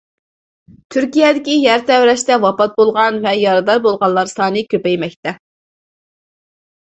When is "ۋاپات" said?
2.45-2.73